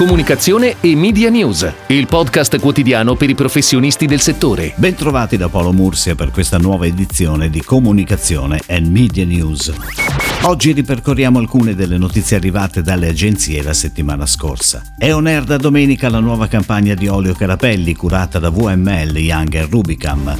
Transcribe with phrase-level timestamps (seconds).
[0.00, 4.72] Comunicazione e Media News, il podcast quotidiano per i professionisti del settore.
[4.76, 10.09] Bentrovati da Paolo Mursia per questa nuova edizione di Comunicazione e Media News.
[10.42, 14.94] Oggi ripercorriamo alcune delle notizie arrivate dalle agenzie la settimana scorsa.
[14.96, 19.68] È on air da domenica la nuova campagna di olio Carapelli curata da VML Young
[19.68, 20.34] Rubicam.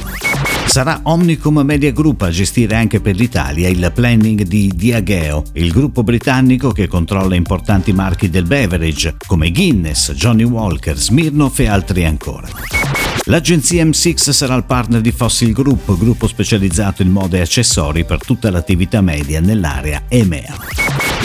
[0.65, 6.01] Sarà Omnicom Media Group a gestire anche per l'Italia il planning di Diageo, il gruppo
[6.01, 12.47] britannico che controlla importanti marchi del beverage come Guinness, Johnny Walker, Smirnoff e altri ancora.
[13.25, 18.23] L'agenzia M6 sarà il partner di Fossil Group, gruppo specializzato in moda e accessori per
[18.25, 20.55] tutta l'attività media nell'area EMEA.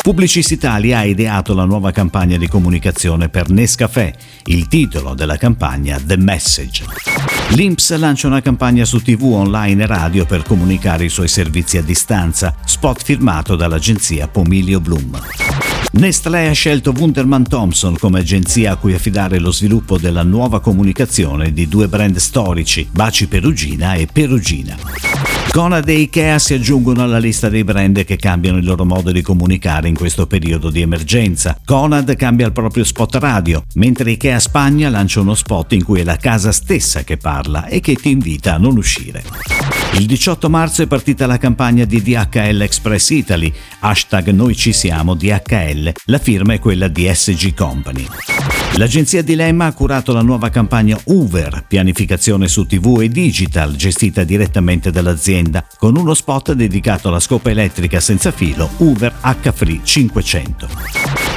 [0.03, 4.13] Publicis Italia ha ideato la nuova campagna di comunicazione per Nescafè.
[4.45, 6.85] Il titolo della campagna The Message.
[7.51, 11.83] L'Inps lancia una campagna su TV, online e radio per comunicare i suoi servizi a
[11.83, 15.19] distanza, spot firmato dall'agenzia Pomilio Bloom.
[15.97, 21.55] Nestlé ha scelto Wunderman Thompson come agenzia a cui affidare lo sviluppo della nuova comunicazione
[21.55, 24.77] di due brand storici, Baci Perugina e Perugina.
[25.51, 29.23] Conad e Ikea si aggiungono alla lista dei brand che cambiano il loro modo di
[29.23, 31.59] comunicare in questo periodo di emergenza.
[31.65, 36.05] Conad cambia il proprio spot radio, mentre Ikea Spagna lancia uno spot in cui è
[36.05, 39.25] la casa stessa che parla e che ti invita a non uscire.
[39.95, 45.15] Il 18 marzo è partita la campagna di DHL Express Italy, hashtag Noi ci siamo
[45.15, 48.07] DHL, la firma è quella di SG Company.
[48.79, 54.91] L'agenzia Dilemma ha curato la nuova campagna Uber, pianificazione su TV e digital, gestita direttamente
[54.91, 60.69] dall'azienda, con uno spot dedicato alla scopa elettrica senza filo Uber H-Free 500.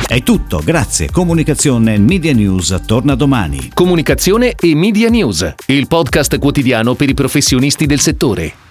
[0.05, 1.09] È tutto, grazie.
[1.09, 3.71] Comunicazione e Media News torna domani.
[3.73, 8.69] Comunicazione e Media News, il podcast quotidiano per i professionisti del settore.